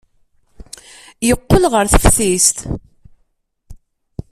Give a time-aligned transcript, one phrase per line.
[1.27, 2.57] Yeqqel ɣer teftist.